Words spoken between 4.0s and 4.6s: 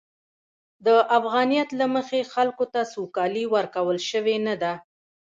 شوې نه